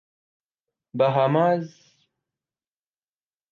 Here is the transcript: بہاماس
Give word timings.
بہاماس 0.93 1.67